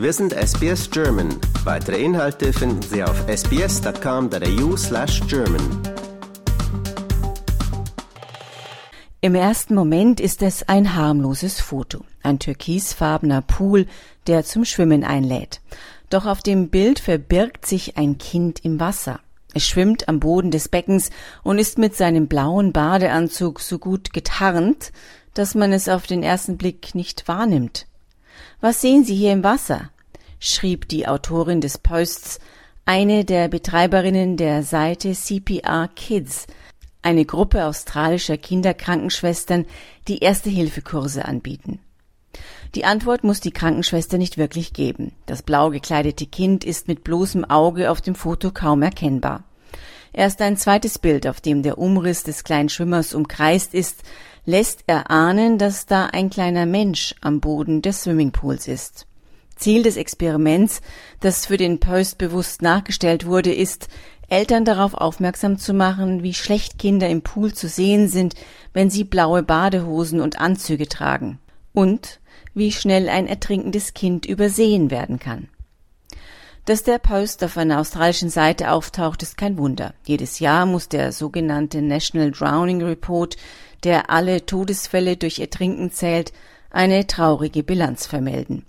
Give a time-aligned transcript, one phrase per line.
[0.00, 1.28] Wir sind SBS German.
[1.64, 5.60] Weitere Inhalte finden Sie auf sbs.com.au slash German.
[9.20, 12.02] Im ersten Moment ist es ein harmloses Foto.
[12.22, 13.84] Ein türkisfarbener Pool,
[14.26, 15.60] der zum Schwimmen einlädt.
[16.08, 19.20] Doch auf dem Bild verbirgt sich ein Kind im Wasser.
[19.52, 21.10] Es schwimmt am Boden des Beckens
[21.42, 24.92] und ist mit seinem blauen Badeanzug so gut getarnt,
[25.34, 27.84] dass man es auf den ersten Blick nicht wahrnimmt.
[28.60, 29.90] Was sehen Sie hier im Wasser?
[30.38, 32.40] schrieb die Autorin des Posts,
[32.86, 36.46] eine der Betreiberinnen der Seite CPR Kids,
[37.02, 39.66] eine Gruppe australischer Kinderkrankenschwestern,
[40.08, 41.80] die Erste-Hilfe-Kurse anbieten.
[42.74, 45.12] Die Antwort muss die Krankenschwester nicht wirklich geben.
[45.26, 49.44] Das blau gekleidete Kind ist mit bloßem Auge auf dem Foto kaum erkennbar.
[50.12, 54.02] Erst ein zweites Bild, auf dem der Umriss des kleinen Schwimmers umkreist ist,
[54.44, 59.06] lässt erahnen, dass da ein kleiner Mensch am Boden des Swimmingpools ist.
[59.56, 60.80] Ziel des Experiments,
[61.20, 63.88] das für den Post bewusst nachgestellt wurde, ist,
[64.30, 68.34] Eltern darauf aufmerksam zu machen, wie schlecht Kinder im Pool zu sehen sind,
[68.72, 71.40] wenn sie blaue Badehosen und Anzüge tragen.
[71.72, 72.20] Und
[72.54, 75.48] wie schnell ein ertrinkendes Kind übersehen werden kann.
[76.64, 79.94] Dass der Post auf einer australischen Seite auftaucht, ist kein Wunder.
[80.04, 83.36] Jedes Jahr muss der sogenannte National Drowning Report,
[83.84, 86.32] der alle Todesfälle durch Ertrinken zählt,
[86.70, 88.64] eine traurige Bilanz vermelden.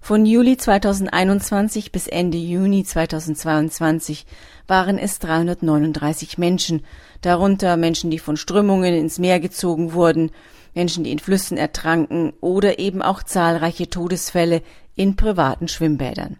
[0.00, 4.26] Von Juli 2021 bis Ende Juni 2022
[4.66, 6.84] waren es 339 Menschen,
[7.20, 10.30] darunter Menschen, die von Strömungen ins Meer gezogen wurden,
[10.74, 14.62] Menschen, die in Flüssen ertranken oder eben auch zahlreiche Todesfälle
[14.94, 16.38] in privaten Schwimmbädern.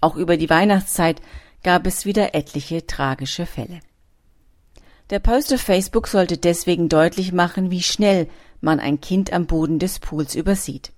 [0.00, 1.20] Auch über die Weihnachtszeit
[1.62, 3.80] gab es wieder etliche tragische Fälle.
[5.12, 8.28] Der Post auf Facebook sollte deswegen deutlich machen, wie schnell
[8.62, 10.90] man ein Kind am Boden des Pools übersieht.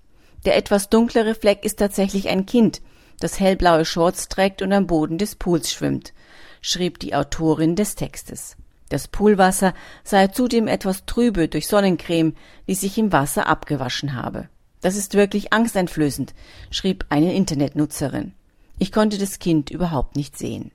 [0.45, 2.81] Der etwas dunklere Fleck ist tatsächlich ein Kind,
[3.19, 6.13] das hellblaue Shorts trägt und am Boden des Pools schwimmt,
[6.61, 8.55] schrieb die Autorin des Textes.
[8.87, 9.73] Das Poolwasser
[10.05, 12.35] sei zudem etwas trübe durch Sonnencreme,
[12.69, 14.47] die sich im Wasser abgewaschen habe.
[14.79, 16.33] Das ist wirklich angsteinflößend,
[16.71, 18.31] schrieb eine Internetnutzerin.
[18.79, 20.71] Ich konnte das Kind überhaupt nicht sehen.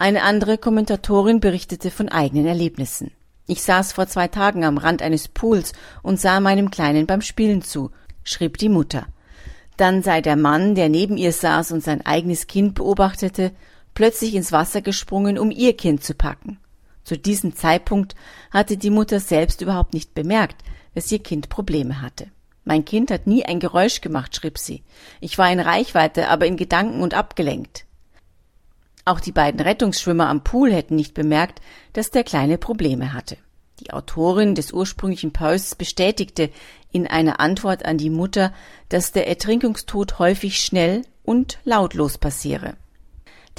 [0.00, 3.10] Eine andere Kommentatorin berichtete von eigenen Erlebnissen.
[3.46, 7.60] Ich saß vor zwei Tagen am Rand eines Pools und sah meinem Kleinen beim Spielen
[7.60, 7.90] zu,
[8.24, 9.08] schrieb die Mutter.
[9.76, 13.52] Dann sei der Mann, der neben ihr saß und sein eigenes Kind beobachtete,
[13.92, 16.58] plötzlich ins Wasser gesprungen, um ihr Kind zu packen.
[17.04, 18.14] Zu diesem Zeitpunkt
[18.50, 22.28] hatte die Mutter selbst überhaupt nicht bemerkt, dass ihr Kind Probleme hatte.
[22.64, 24.82] Mein Kind hat nie ein Geräusch gemacht, schrieb sie.
[25.20, 27.84] Ich war in Reichweite, aber in Gedanken und abgelenkt.
[29.04, 31.60] Auch die beiden Rettungsschwimmer am Pool hätten nicht bemerkt,
[31.92, 33.36] dass der Kleine Probleme hatte.
[33.80, 36.50] Die Autorin des ursprünglichen Posts bestätigte
[36.92, 38.52] in einer Antwort an die Mutter,
[38.90, 42.74] dass der Ertrinkungstod häufig schnell und lautlos passiere.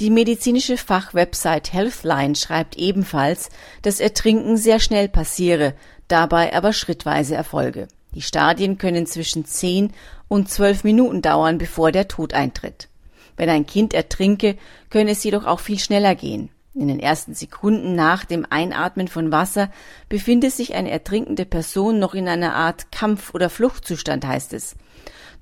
[0.00, 3.50] Die medizinische Fachwebsite Healthline schreibt ebenfalls,
[3.82, 5.74] dass Ertrinken sehr schnell passiere,
[6.08, 7.88] dabei aber schrittweise erfolge.
[8.14, 9.92] Die Stadien können zwischen 10
[10.28, 12.88] und 12 Minuten dauern, bevor der Tod eintritt.
[13.36, 14.56] Wenn ein Kind ertrinke,
[14.90, 16.50] könne es jedoch auch viel schneller gehen.
[16.74, 19.70] In den ersten Sekunden nach dem Einatmen von Wasser
[20.08, 24.74] befindet sich eine ertrinkende Person noch in einer Art Kampf- oder Fluchtzustand, heißt es.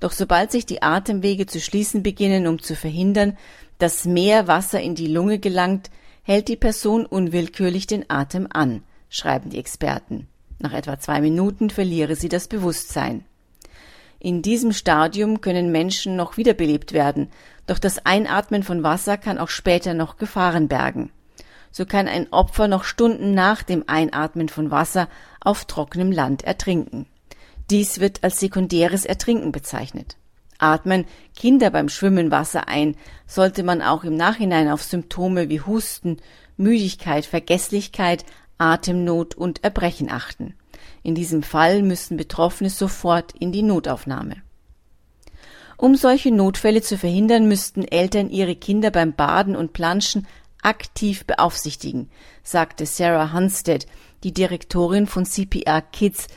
[0.01, 3.37] Doch sobald sich die Atemwege zu schließen beginnen, um zu verhindern,
[3.77, 5.89] dass mehr Wasser in die Lunge gelangt,
[6.23, 10.27] hält die Person unwillkürlich den Atem an, schreiben die Experten.
[10.59, 13.25] Nach etwa zwei Minuten verliere sie das Bewusstsein.
[14.21, 17.29] In diesem Stadium können Menschen noch wiederbelebt werden,
[17.67, 21.11] doch das Einatmen von Wasser kann auch später noch Gefahren bergen
[21.71, 25.07] so kann ein Opfer noch Stunden nach dem Einatmen von Wasser
[25.39, 27.07] auf trockenem Land ertrinken.
[27.69, 30.17] Dies wird als sekundäres Ertrinken bezeichnet.
[30.57, 31.05] Atmen
[31.35, 32.95] Kinder beim Schwimmen Wasser ein,
[33.25, 36.17] sollte man auch im Nachhinein auf Symptome wie Husten,
[36.57, 38.25] Müdigkeit, Vergesslichkeit,
[38.57, 40.53] Atemnot und Erbrechen achten.
[41.03, 44.37] In diesem Fall müssen Betroffene sofort in die Notaufnahme.
[45.77, 50.27] Um solche Notfälle zu verhindern, müssten Eltern ihre Kinder beim Baden und Planschen
[50.61, 52.09] aktiv beaufsichtigen,
[52.43, 53.87] sagte Sarah Hunstead,
[54.23, 56.27] die Direktorin von CPR Kids,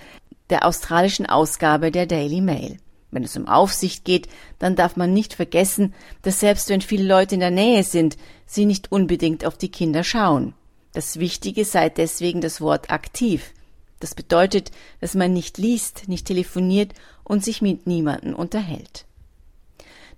[0.48, 2.78] der australischen Ausgabe der Daily Mail.
[3.10, 4.28] Wenn es um Aufsicht geht,
[4.58, 8.16] dann darf man nicht vergessen, dass selbst wenn viele Leute in der Nähe sind,
[8.46, 10.54] sie nicht unbedingt auf die Kinder schauen.
[10.92, 13.52] Das Wichtige sei deswegen das Wort aktiv.
[14.00, 14.70] Das bedeutet,
[15.00, 16.92] dass man nicht liest, nicht telefoniert
[17.22, 19.06] und sich mit niemandem unterhält.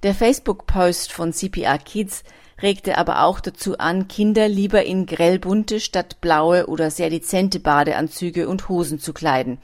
[0.02, 2.22] Der Facebook-Post von CPR Kids
[2.62, 8.48] regte aber auch dazu an, Kinder lieber in grellbunte statt blaue oder sehr dezente Badeanzüge
[8.48, 9.58] und Hosen zu kleiden,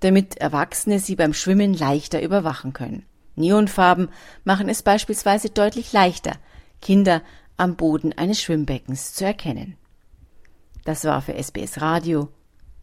[0.00, 3.04] damit Erwachsene sie beim Schwimmen leichter überwachen können.
[3.34, 4.08] Neonfarben
[4.44, 6.32] machen es beispielsweise deutlich leichter,
[6.80, 7.22] Kinder
[7.56, 9.76] am Boden eines Schwimmbeckens zu erkennen.
[10.84, 12.28] Das war für SBS Radio